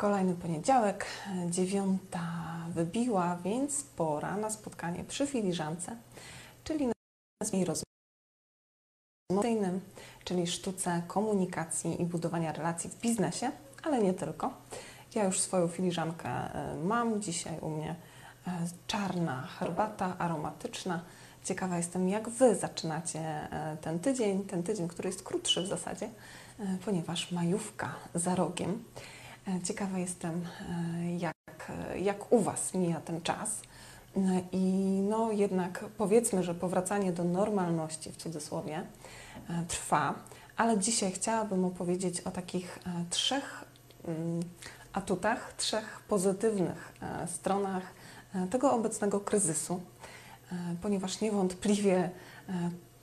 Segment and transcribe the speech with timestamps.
[0.00, 1.06] Kolejny poniedziałek,
[1.50, 2.22] dziewiąta
[2.68, 5.96] wybiła, więc pora na spotkanie przy filiżance,
[6.64, 6.92] czyli na
[7.64, 7.86] rozmowy,
[10.24, 13.50] czyli sztuce komunikacji i budowania relacji w biznesie,
[13.82, 14.52] ale nie tylko.
[15.14, 17.22] Ja już swoją filiżankę e, mam.
[17.22, 17.96] Dzisiaj u mnie
[18.46, 21.04] e, czarna herbata aromatyczna.
[21.44, 26.08] Ciekawa jestem, jak Wy zaczynacie e, ten tydzień, ten tydzień, który jest krótszy w zasadzie,
[26.84, 28.84] ponieważ majówka za rogiem.
[29.64, 30.44] Ciekawa jestem,
[31.18, 33.60] jak, jak u Was mija ten czas.
[34.52, 34.60] I
[35.08, 38.82] no jednak powiedzmy, że powracanie do normalności w cudzysłowie
[39.68, 40.14] trwa,
[40.56, 42.78] ale dzisiaj chciałabym opowiedzieć o takich
[43.10, 43.64] trzech
[44.08, 44.40] mm,
[44.92, 47.82] atutach, trzech pozytywnych e, stronach
[48.34, 49.80] e, tego obecnego kryzysu,
[50.52, 52.10] e, ponieważ niewątpliwie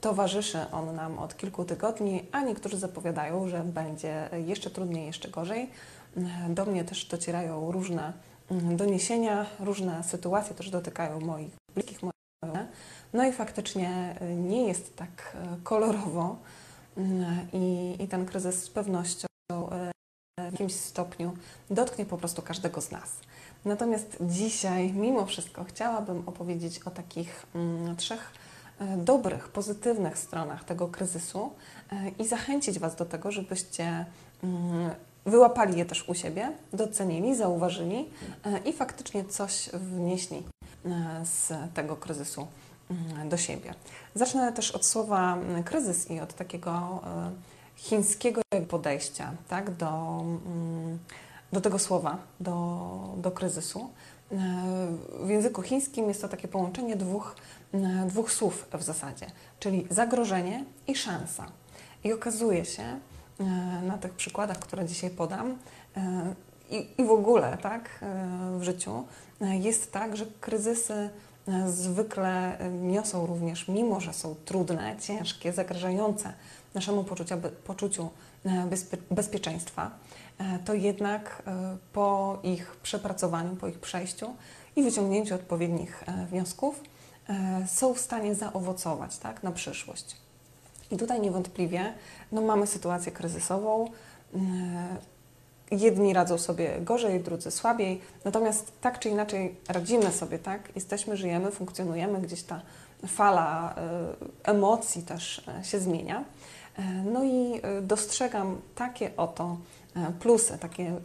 [0.00, 5.70] towarzyszy on nam od kilku tygodni, a niektórzy zapowiadają, że będzie jeszcze trudniej, jeszcze gorzej.
[6.48, 8.12] Do mnie też docierają różne
[8.50, 12.00] mm, doniesienia, różne sytuacje też dotykają moich bliskich.
[13.12, 16.36] No i faktycznie nie jest tak kolorowo
[16.96, 19.28] mm, i, i ten kryzys z pewnością
[20.40, 21.36] w jakimś stopniu
[21.70, 23.16] dotknie po prostu każdego z nas.
[23.64, 28.32] Natomiast dzisiaj, mimo wszystko, chciałabym opowiedzieć o takich mm, trzech
[28.96, 31.50] dobrych, pozytywnych stronach tego kryzysu
[31.92, 34.06] e, i zachęcić Was do tego, żebyście
[34.44, 34.90] mm,
[35.26, 38.10] wyłapali je też u siebie, docenili, zauważyli
[38.44, 40.42] e, i faktycznie coś wnieśli
[41.24, 42.46] z tego kryzysu
[42.90, 43.74] mm, do siebie.
[44.14, 47.00] Zacznę też od słowa kryzys i od takiego
[47.76, 50.98] chińskiego podejścia tak, do, mm,
[51.52, 53.90] do tego słowa, do, do kryzysu.
[54.32, 54.36] E,
[55.20, 57.57] w języku chińskim jest to takie połączenie dwóch, e,
[58.06, 59.26] dwóch słów w zasadzie,
[59.60, 61.46] czyli zagrożenie i szansa.
[62.04, 63.44] I okazuje się e,
[63.82, 65.58] na tych przykładach, które dzisiaj podam,
[66.70, 68.04] i, i w ogóle tak,
[68.58, 69.04] w życiu
[69.40, 71.10] jest tak, że kryzysy
[71.66, 76.32] zwykle niosą również, mimo że są trudne, ciężkie, zagrażające
[76.74, 78.10] naszemu poczucia, poczuciu
[78.44, 78.68] e,
[79.10, 79.90] bezpieczeństwa,
[80.38, 84.34] e, to jednak e, po ich przepracowaniu, po ich przejściu
[84.76, 86.80] i wyciągnięciu odpowiednich wniosków
[87.66, 90.16] są w stanie zaowocować tak, na przyszłość.
[90.90, 91.94] I tutaj niewątpliwie
[92.32, 93.90] no, mamy sytuację kryzysową.
[95.70, 100.60] Jedni radzą sobie gorzej, drudzy słabiej, natomiast tak czy inaczej radzimy sobie, tak?
[100.74, 102.60] Jesteśmy, żyjemy, funkcjonujemy, gdzieś ta
[103.06, 103.74] fala
[104.44, 106.24] emocji też się zmienia.
[106.78, 109.56] E, no i e, dostrzegam takie oto e,
[110.20, 111.00] plusy, takie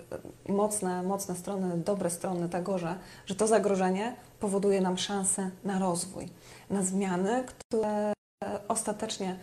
[0.49, 2.95] mocne, mocne strony, dobre strony tego, że,
[3.25, 6.29] że to zagrożenie powoduje nam szansę na rozwój,
[6.69, 8.13] na zmiany, które
[8.67, 9.35] ostatecznie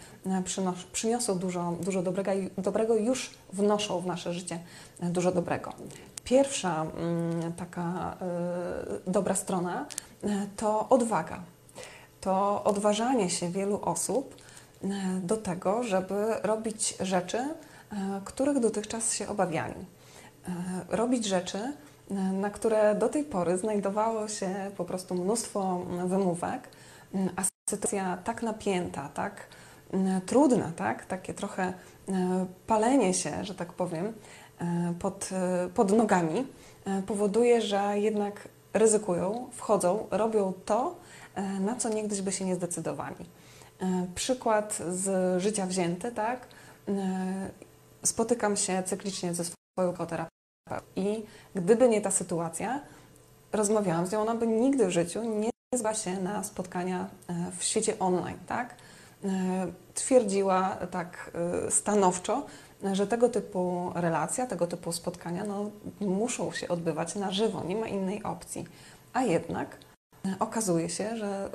[0.45, 4.59] przynos- przyniosą dużo, dużo dobrego, dobrego już wnoszą w nasze życie
[5.03, 5.73] dużo dobrego.
[6.25, 8.17] Pierwsza mm, taka
[9.07, 9.87] dobra strona
[10.57, 11.43] to odwaga.
[12.21, 14.35] To odważanie się wielu osób
[14.85, 17.55] E, do tego, żeby robić rzeczy, e,
[18.25, 19.75] których dotychczas się obawiali.
[19.75, 21.59] E, robić rzeczy,
[22.33, 26.69] na które do tej pory znajdowało się po prostu mnóstwo wymówek,
[27.37, 29.47] a sytuacja tak napięta, tak
[30.27, 31.07] trudna, tak?
[31.07, 31.73] takie trochę
[32.67, 34.13] palenie się, że tak powiem,
[34.99, 35.31] pod,
[35.75, 36.47] pod nogami,
[37.07, 40.97] powoduje, że jednak ryzykują, wchodzą, robią to,
[41.61, 43.27] na co niegdyś by się nie zdecydowali.
[43.81, 46.47] E, przykład z życia wzięty, tak?
[48.03, 50.31] E, spotykam się cyklicznie ze swoją terapeutą
[50.97, 51.23] i
[51.55, 52.81] gdyby nie ta sytuacja,
[53.53, 57.65] rozmawiałam z nią, ona by nigdy w życiu nie zgodziła się na spotkania e, w
[57.65, 58.75] świecie online, tak?
[59.95, 61.31] Twierdziła tak
[61.71, 62.47] stanowczo,
[62.93, 65.71] że tego typu relacja, tego typu spotkania no,
[66.01, 68.67] muszą się odbywać na żywo, nie ma innej opcji.
[69.13, 69.77] A jednak
[70.39, 71.51] okazuje się, że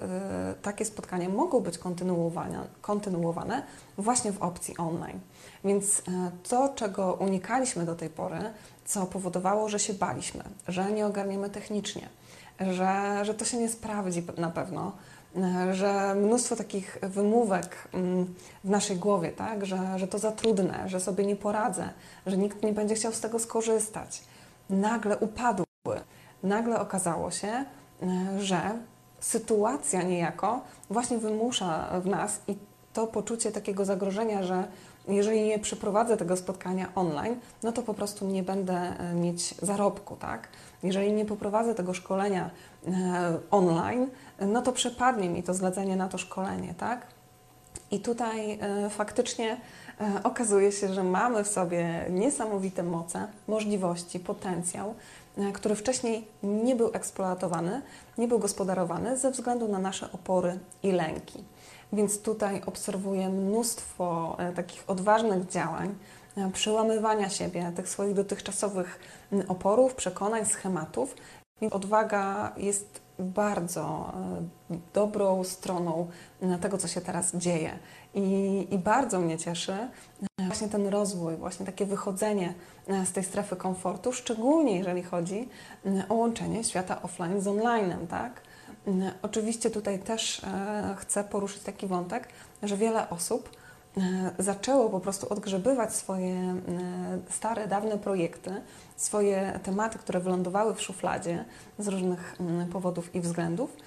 [0.66, 3.64] takie spotkania mogą być kontynuowane, kontynuowane
[3.98, 5.20] właśnie w opcji online.
[5.64, 6.04] Więc y,
[6.50, 8.40] to, czego unikaliśmy do tej pory,
[8.86, 12.10] co powodowało, że się baliśmy, że nie ogarniemy technicznie,
[12.60, 14.92] że, że to się nie sprawdzi na pewno,
[15.72, 18.34] że mnóstwo takich wymówek mm,
[18.64, 19.66] w naszej głowie, tak?
[19.66, 21.90] że, że to za trudne, że sobie nie poradzę,
[22.26, 24.24] że nikt nie będzie chciał z tego skorzystać,
[24.70, 25.66] nagle upadły.
[26.44, 27.66] Nagle okazało się, e,
[28.40, 28.80] że
[29.20, 32.56] sytuacja niejako właśnie wymusza w nas i
[32.94, 34.68] to poczucie takiego zagrożenia, że
[35.08, 40.16] jeżeli nie przeprowadzę tego spotkania online, no to po prostu nie będę e, mieć zarobku,
[40.16, 40.48] tak?
[40.84, 42.50] Jeżeli nie poprowadzę tego szkolenia
[42.88, 42.92] e,
[43.52, 44.08] online,
[44.40, 47.08] no to przepadnie mi to zlecenie na to szkolenie, tak?
[47.92, 49.58] I tutaj e, faktycznie
[50.24, 54.96] okazuje się, że mamy w sobie niesamowite moce, możliwości, potencjał,
[55.54, 57.82] który wcześniej nie był eksploatowany,
[58.18, 61.44] nie był gospodarowany ze względu na nasze opory i lęki.
[61.94, 65.96] Więc tutaj obserwuję mnóstwo e, takich odważnych działań,
[66.38, 69.00] e, przełamywania siebie, tych swoich dotychczasowych
[69.48, 71.16] oporów, przekonań, schematów.
[71.72, 74.14] Odwaga jest bardzo
[74.72, 76.08] e, dobrą stroną
[76.62, 77.80] tego, co się teraz dzieje.
[78.14, 79.78] I, I, bardzo mnie cieszy
[80.40, 82.54] właśnie ten rozwój, właśnie takie wychodzenie
[83.06, 85.50] z tej strefy komfortu, szczególnie jeżeli chodzi
[86.10, 88.42] o łączenie świata offline z onlinem, tak?
[89.22, 92.28] Oczywiście tutaj też e, chcę poruszyć taki wątek,
[92.64, 93.65] że wiele osób e,
[94.40, 96.56] zaczęło po prostu odgrzebywać swoje e,
[97.30, 98.62] stare, dawne projekty,
[98.96, 101.46] swoje tematy, które wylądowały w szufladzie
[101.80, 102.36] z różnych
[102.72, 103.78] powodów i względów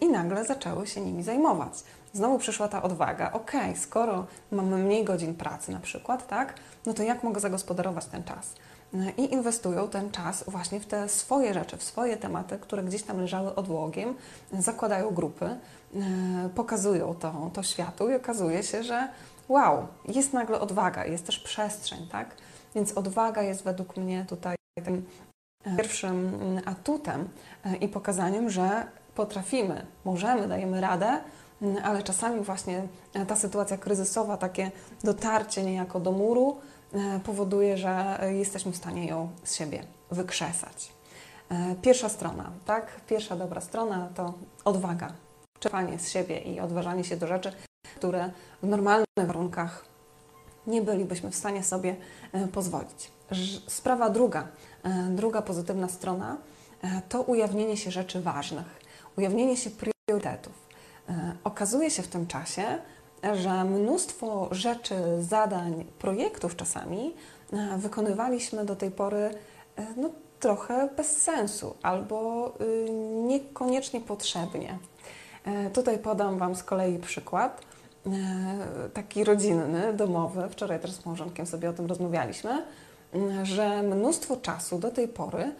[0.00, 1.72] i nagle zaczęły się nimi zajmować.
[2.12, 6.54] Znowu przyszła ta odwaga, ok, skoro mamy mniej godzin pracy na przykład, tak,
[6.86, 8.54] no to jak mogę zagospodarować ten czas?
[9.16, 13.20] i inwestują ten czas właśnie w te swoje rzeczy, w swoje tematy, które gdzieś tam
[13.20, 14.14] leżały odłogiem,
[14.58, 15.58] zakładają grupy, e,
[16.54, 19.08] pokazują to, to światu i okazuje się, że
[19.52, 22.36] wow, jest nagle odwaga, jest też przestrzeń, tak?
[22.74, 25.06] Więc odwaga jest według mnie tutaj tym
[25.64, 27.28] e, pierwszym atutem
[27.64, 31.20] e, i pokazaniem, że potrafimy, możemy, dajemy radę,
[31.84, 32.82] ale czasami właśnie
[33.28, 34.70] ta sytuacja kryzysowa, takie
[35.04, 36.56] dotarcie niejako do muru,
[36.94, 40.92] E, powoduje, że jesteśmy w stanie ją z siebie wykrzesać.
[41.50, 43.00] E, pierwsza strona, tak?
[43.08, 44.34] Pierwsza dobra strona to
[44.64, 45.12] odwaga,
[45.58, 47.52] czerpanie z siebie i odważanie się do rzeczy,
[47.96, 48.30] które
[48.62, 49.84] w normalnych warunkach
[50.66, 51.96] nie bylibyśmy w stanie sobie
[52.32, 53.10] e, pozwolić.
[53.66, 54.48] Sprawa druga,
[55.10, 56.36] druga pozytywna strona
[57.08, 58.80] to ujawnienie się rzeczy ważnych,
[59.18, 60.52] ujawnienie się priorytetów.
[61.44, 62.64] Okazuje się w tym czasie,
[63.32, 67.14] że mnóstwo rzeczy, zadań, projektów czasami
[67.52, 69.18] e, wykonywaliśmy do tej pory
[69.76, 70.10] e, no,
[70.42, 72.90] trochę bez sensu albo y,
[73.26, 74.78] niekoniecznie potrzebnie.
[75.44, 77.60] E, tutaj podam Wam z kolei przykład
[78.94, 80.48] taki rodzinny, domowy.
[80.48, 82.62] Wczoraj też z małżonkiem sobie o tym rozmawialiśmy,
[83.42, 85.52] że mnóstwo czasu do tej pory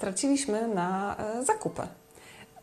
[0.00, 1.82] traciliśmy na zakupy.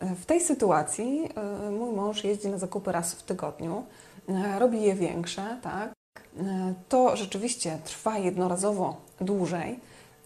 [0.01, 1.30] W tej sytuacji
[1.71, 3.83] mój mąż jeździ na zakupy raz w tygodniu.
[4.30, 5.94] E, robi je większe, tak?
[6.39, 9.80] E, to rzeczywiście trwa jednorazowo dłużej,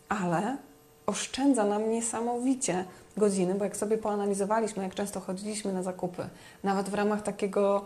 [0.09, 0.57] ale
[1.05, 2.85] oszczędza nam niesamowicie
[3.17, 6.29] godziny, bo jak sobie poanalizowaliśmy, jak często chodziliśmy na zakupy,
[6.63, 7.85] nawet w ramach takiego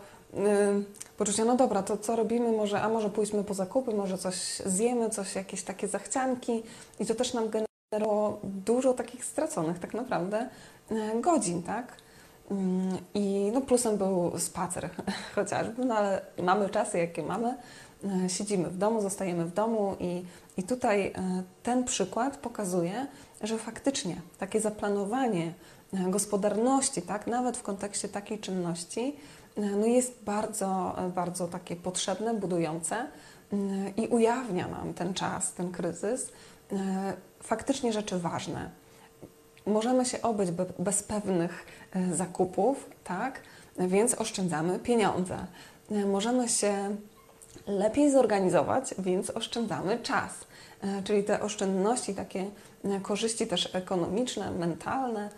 [1.17, 4.35] poczucia, no dobra, to co robimy, może, a może pójdźmy po zakupy, może coś
[4.65, 6.63] zjemy, coś, jakieś takie zachcianki
[6.99, 10.49] i to też nam generowało dużo takich straconych tak naprawdę
[10.91, 11.97] yy, godzin, tak?
[12.51, 14.89] Mm, I no plusem był spacer
[15.35, 17.55] chociażby, no ale mamy czasy, jakie mamy.
[18.25, 20.23] E, siedzimy w domu, zostajemy w domu i,
[20.57, 21.13] i tutaj
[21.63, 23.07] ten przykład pokazuje,
[23.41, 25.53] że faktycznie takie zaplanowanie
[25.93, 29.15] gospodarności, tak, nawet w kontekście takiej czynności,
[29.57, 33.07] no jest bardzo, bardzo takie potrzebne, budujące
[33.97, 36.31] i ujawnia nam ten czas, ten kryzys,
[37.43, 38.69] faktycznie rzeczy ważne
[39.65, 43.41] możemy się obyć bez pewnych e, zakupów, tak?
[43.79, 45.37] Więc oszczędzamy pieniądze.
[45.91, 46.95] E, możemy się
[47.67, 50.31] lepiej zorganizować, więc oszczędzamy czas.
[50.81, 52.51] E, czyli te oszczędności, takie
[53.01, 55.29] korzyści też ekonomiczne, mentalne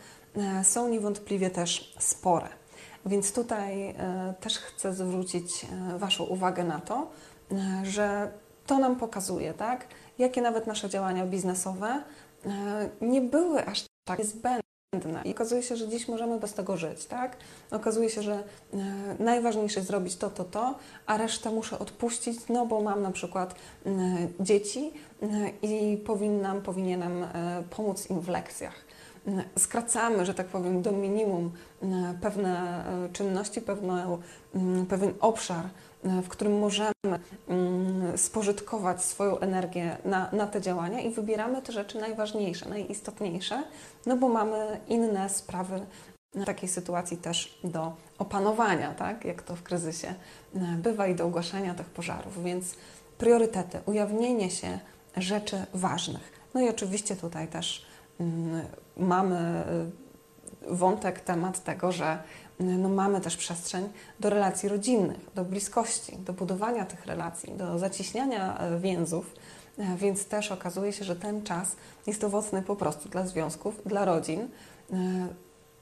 [0.64, 2.48] są niewątpliwie też spore.
[3.06, 3.96] Więc tutaj
[4.40, 5.66] też chcę zwrócić
[5.98, 7.12] Waszą uwagę na to,
[7.84, 8.32] że
[8.68, 9.88] to nam pokazuje, tak,
[10.20, 12.04] jakie nawet nasze działania biznesowe
[13.02, 14.64] nie były aż tak zbędne.
[15.26, 17.38] I okazuje się, że dziś możemy bez tego żyć, tak?
[17.72, 18.78] Okazuje się, że e,
[19.20, 23.56] najważniejsze jest zrobić to, to, to, a resztę muszę odpuścić, no bo mam na przykład
[23.86, 23.90] e,
[24.40, 24.92] dzieci
[25.22, 25.28] e,
[25.62, 28.76] i powinnam, powinienem e, pomóc im w lekcjach.
[29.28, 31.52] E, skracamy, że tak powiem, do minimum
[31.82, 31.88] e,
[32.22, 34.18] pewne czynności, pewne,
[34.90, 35.66] pewien obszar
[36.24, 36.94] w którym możemy
[37.48, 43.64] mm, spożytkować swoją energię na, na te działania i wybieramy te rzeczy najważniejsze, najistotniejsze,
[44.06, 45.86] no bo mamy inne sprawy
[46.46, 50.14] takiej sytuacji też do opanowania, tak, jak to w kryzysie
[50.78, 52.44] bywa i do ugaszania tych pożarów.
[52.44, 52.76] Więc
[53.18, 54.80] priorytety, ujawnienie się
[55.18, 56.32] rzeczy ważnych.
[56.54, 57.93] No i oczywiście tutaj też mm,
[58.98, 59.64] mamy
[60.70, 62.24] wątek, temat tego, że
[62.60, 63.90] no mamy też przestrzeń
[64.20, 69.36] do relacji rodzinnych, do bliskości, do budowania tych relacji, do zacieśniania e, więzów,
[69.98, 71.76] więc też okazuje się, że ten czas
[72.08, 74.50] jest owocny po prostu dla związków, dla rodzin.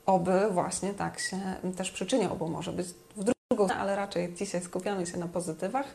[0.05, 1.37] Oby właśnie tak się
[1.77, 5.85] też przyczyniał, bo może być w drugą, ale raczej dzisiaj skupiamy się na pozytywach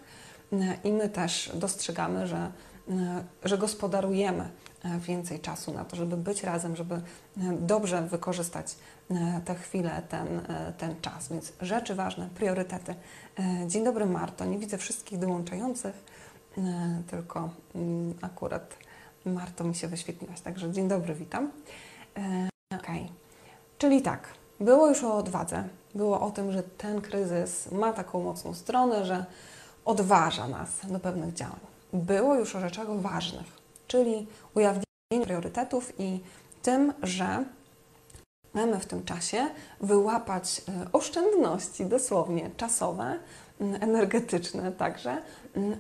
[0.85, 2.53] i my też dostrzegamy, że,
[3.45, 4.49] że gospodarujemy
[4.99, 7.01] więcej czasu na to, żeby być razem, żeby
[7.61, 8.77] dobrze wykorzystać
[9.11, 11.29] E, tę chwilę, ten, e, ten czas.
[11.29, 12.95] Więc rzeczy ważne, priorytety.
[13.39, 16.05] E, dzień dobry Marto, nie widzę wszystkich dołączających,
[17.11, 18.77] tylko mm, akurat
[19.27, 21.51] Marto mi się wyświetliłaś, także dzień dobry, witam.
[22.75, 22.87] Ok,
[23.79, 24.29] czyli tak,
[24.61, 29.27] było już o odwadze, było o tym, że ten kryzys ma taką mocną stronę, że
[29.85, 31.61] odważa nas do pewnych działań.
[31.93, 33.47] Było już o rzeczach ważnych,
[33.87, 36.21] czyli ujawnienie priorytetów i
[36.63, 37.45] tym, że
[38.57, 39.47] Możemy w tym czasie
[39.81, 43.19] wyłapać e, oszczędności dosłownie czasowe,
[43.61, 45.23] energetyczne także,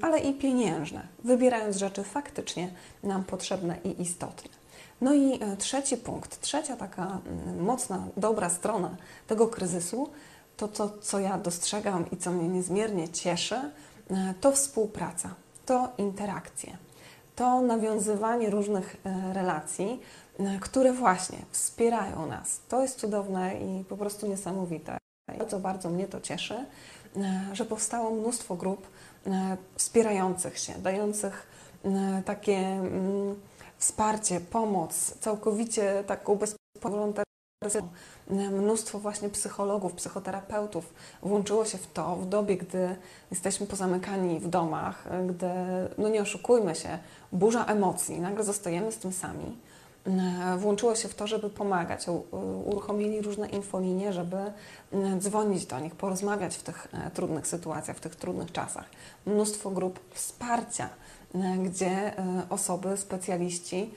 [0.03, 2.71] ale i pieniężne, wybierając rzeczy faktycznie
[3.03, 4.51] nam potrzebne i istotne.
[5.01, 7.19] No i e, trzeci punkt, trzecia taka
[7.61, 8.97] mocna, dobra strona
[9.27, 10.09] tego kryzysu,
[10.57, 13.57] to to, co ja dostrzegam i co mnie niezmiernie cieszy,
[14.11, 15.35] e, to współpraca,
[15.67, 16.77] to interakcje,
[17.37, 18.97] to nawiązywanie różnych
[19.33, 20.00] relacji,
[20.38, 22.61] E, które właśnie wspierają nas.
[22.69, 24.99] To jest cudowne i po prostu niesamowite.
[25.38, 26.55] Bardzo, bardzo mnie to cieszy,
[27.16, 28.87] e, że powstało mnóstwo grup
[29.26, 31.57] e, wspierających się, dających
[32.25, 33.40] takie mm,
[33.78, 37.12] wsparcie, pomoc, całkowicie taką bezpośrednią
[38.51, 42.97] Mnóstwo właśnie psychologów, psychoterapeutów włączyło się w to w dobie, gdy
[43.31, 45.51] jesteśmy pozamykani w domach, gdy,
[45.99, 46.99] no nie oszukujmy się,
[47.33, 49.57] burza emocji, nagle zostajemy z tym sami
[50.07, 52.07] E, włączyło się w to, żeby pomagać.
[52.65, 54.37] Uruchomili różne infolinie, żeby
[55.19, 58.85] dzwonić do nich, porozmawiać w tych e, trudnych sytuacjach, w tych trudnych czasach.
[59.27, 60.89] Mnóstwo grup wsparcia,
[61.35, 62.15] e, gdzie
[62.51, 63.91] osoby, specjaliści,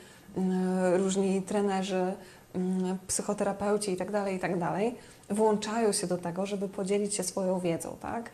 [0.97, 2.13] różni trenerzy,
[3.07, 8.29] psychoterapeuci itd., tak itd., tak włączają się do tego, żeby podzielić się swoją wiedzą, tak?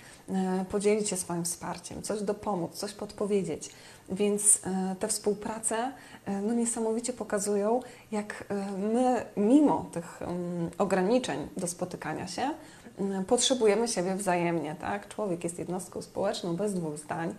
[0.69, 3.69] podzielić się swoim wsparciem, coś dopomóc, coś podpowiedzieć.
[4.09, 5.91] Więc e, te współprace
[6.25, 7.79] e, no, niesamowicie pokazują,
[8.11, 12.49] jak e, my, mimo tych mm, ograniczeń do spotykania się,
[12.97, 14.75] mm, potrzebujemy siebie wzajemnie.
[14.81, 15.07] Tak?
[15.07, 17.35] Człowiek jest jednostką społeczną bez dwóch zdań.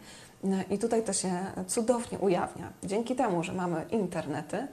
[0.71, 1.31] I tutaj to się
[1.67, 2.73] cudownie ujawnia.
[2.85, 4.69] Dzięki temu, że mamy internety,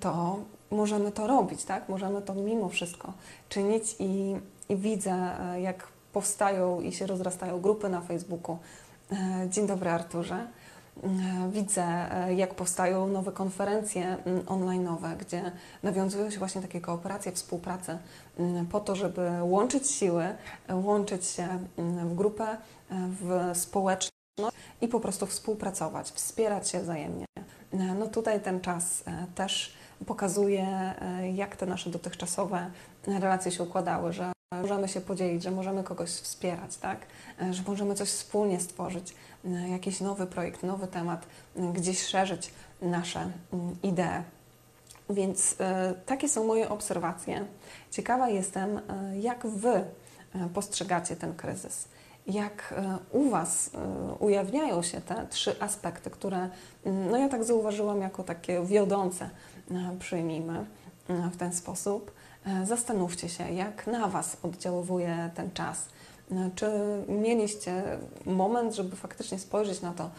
[0.00, 0.38] to
[0.70, 1.88] możemy to robić, tak?
[1.88, 3.12] Możemy to mimo wszystko
[3.48, 4.36] czynić i,
[4.68, 8.58] i widzę, jak powstają i się rozrastają grupy na Facebooku.
[9.50, 10.46] Dzień dobry, Arturze.
[11.04, 17.32] E, widzę, e, jak powstają nowe konferencje mm, online'owe, gdzie nawiązują się właśnie takie kooperacje,
[17.32, 17.98] współprace
[18.38, 20.24] mm, po to, żeby łączyć siły,
[20.72, 22.56] łączyć się mm, w grupę, e,
[22.90, 24.12] w społeczność
[24.80, 27.24] i po prostu współpracować, wspierać się wzajemnie.
[27.98, 29.74] No tutaj ten czas też
[30.06, 30.94] pokazuje,
[31.34, 32.70] jak te nasze dotychczasowe
[33.06, 37.06] relacje się układały, że możemy się podzielić, że możemy kogoś wspierać, tak?
[37.50, 39.14] że możemy coś wspólnie stworzyć
[39.70, 41.26] jakiś nowy projekt, nowy temat,
[41.74, 42.50] gdzieś szerzyć
[42.82, 44.22] nasze mm, idee.
[45.10, 47.44] Więc e, takie są moje obserwacje.
[47.90, 49.84] Ciekawa jestem, e, jak Wy e,
[50.54, 51.88] postrzegacie ten kryzys.
[52.26, 52.74] Jak
[53.12, 53.70] u Was
[54.18, 56.48] ujawniają się te trzy aspekty, które
[56.84, 59.30] mm, no ja tak zauważyłam jako takie wiodące,
[59.98, 60.66] przyjmijmy
[61.08, 62.10] w ten sposób.
[62.64, 65.88] Zastanówcie się, jak na Was oddziałuje ten czas
[66.54, 66.66] czy
[67.08, 70.10] mieliście moment, żeby faktycznie spojrzeć na to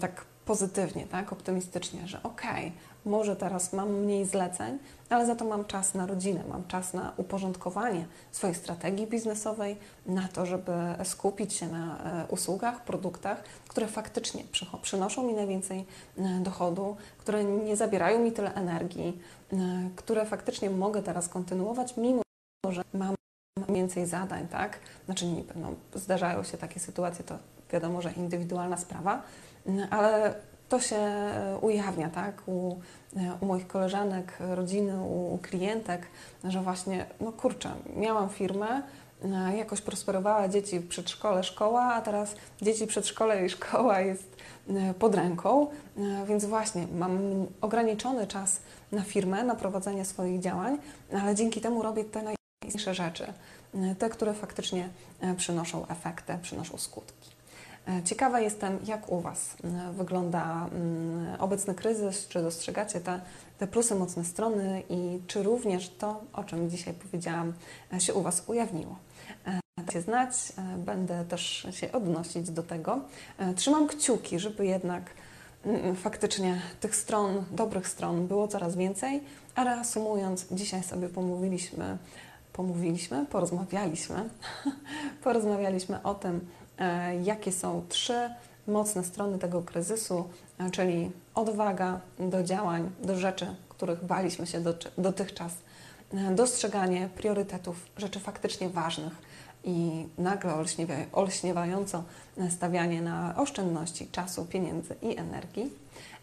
[0.00, 4.78] tak pozytywnie, tak, optymistycznie, że okej, okay, może teraz mam mniej zleceń,
[5.08, 9.76] ale za to mam czas na rodzinę, mam czas na uporządkowanie swojej strategii biznesowej,
[10.06, 10.72] na to, żeby
[11.04, 14.44] skupić się na e, usługach, produktach, które faktycznie
[14.82, 15.86] przynoszą mi najwięcej
[16.18, 19.18] e, dochodu, które nie zabierają mi tyle energii,
[19.52, 19.56] e,
[19.96, 22.22] które faktycznie mogę teraz kontynuować, mimo
[22.68, 23.14] że mam
[23.68, 24.78] więcej zadań, tak?
[25.06, 27.38] Znaczy niby, no, zdarzają się takie sytuacje, to
[27.72, 29.22] wiadomo, że indywidualna sprawa,
[29.90, 30.34] ale
[30.70, 32.42] to się e, ujawnia, tak?
[32.46, 32.76] U,
[33.16, 36.06] e, u moich koleżanek, rodziny, u, u klientek,
[36.44, 38.82] że właśnie, no kurczę, miałam firmę,
[39.24, 44.36] e, jakoś prosperowała dzieci przedszkole, szkoła, a teraz dzieci przedszkole i szkoła jest
[44.98, 45.66] pod ręką,
[46.26, 47.18] więc właśnie mam
[47.60, 48.60] ograniczony czas
[48.92, 50.78] na firmę, na prowadzenie swoich działań,
[51.22, 53.32] ale dzięki temu robię te naj najważniejsze rzeczy,
[53.98, 54.88] te, które faktycznie
[55.36, 57.39] przynoszą efekty, przynoszą skutki.
[57.88, 63.20] E, Ciekawa jestem, jak u Was e, wygląda mm, obecny kryzys, czy dostrzegacie te,
[63.58, 67.52] te plusy, mocne strony i czy również to, o czym dzisiaj powiedziałam,
[67.92, 68.96] e, się u Was ujawniło.
[69.76, 70.32] Dajcie znać,
[70.78, 73.00] będę też się odnosić do tego.
[73.56, 75.02] Trzymam kciuki, żeby jednak
[75.64, 79.20] mm, faktycznie tych stron, dobrych stron było coraz więcej,
[79.54, 81.98] a reasumując, dzisiaj sobie pomówiliśmy,
[82.52, 84.28] pomówiliśmy, porozmawialiśmy,
[85.24, 86.46] porozmawialiśmy o tym,
[87.22, 88.30] jakie są trzy
[88.70, 94.74] mocne strony tego kryzysu, e, czyli odwaga do działań, do rzeczy, których baliśmy się do,
[94.98, 95.52] dotychczas,
[96.14, 99.12] e, dostrzeganie priorytetów, rzeczy faktycznie ważnych
[99.64, 100.54] i nagle
[101.12, 102.04] olśniewająco
[102.50, 105.72] stawianie na oszczędności czasu, pieniędzy i energii.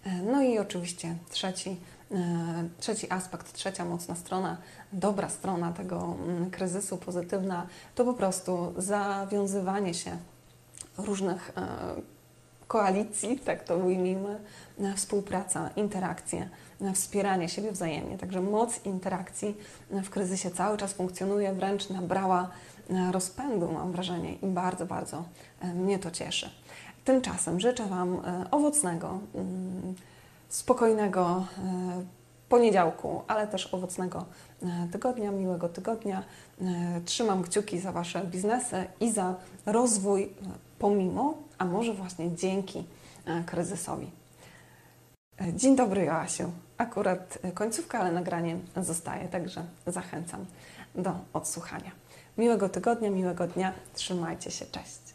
[0.05, 1.77] E, No i oczywiście trzeci,
[2.11, 2.15] e,
[2.79, 4.57] trzeci aspekt, trzecia mocna strona,
[4.93, 10.17] dobra strona tego mm, kryzysu, pozytywna, to po prostu zawiązywanie się
[10.97, 11.61] różnych e,
[12.67, 14.39] koalicji, tak to ujmijmy,
[14.79, 16.49] e, współpraca, interakcje,
[16.81, 18.17] e, wspieranie siebie wzajemnie.
[18.17, 19.57] Także moc interakcji
[19.89, 22.49] w kryzysie cały czas funkcjonuje, wręcz nabrała
[23.11, 25.23] rozpędu, mam wrażenie, i bardzo, bardzo
[25.75, 26.49] mnie to cieszy.
[27.05, 29.95] Tymczasem życzę Wam owocnego, mm,
[30.49, 31.45] spokojnego
[32.49, 34.25] poniedziałku, ale też owocnego
[34.91, 36.23] tygodnia, miłego tygodnia.
[37.05, 39.35] Trzymam kciuki za Wasze biznesy i za
[39.65, 40.33] rozwój
[40.79, 42.83] pomimo, a może właśnie dzięki
[43.25, 44.11] e, kryzysowi.
[45.41, 46.51] E, Dzień dobry, Joasiu.
[46.77, 50.45] Akurat e, końcówka, ale nagranie zostaje, także zachęcam
[50.95, 51.91] do odsłuchania.
[52.37, 53.73] Miłego tygodnia, miłego dnia.
[53.93, 55.06] Trzymajcie się, cześć.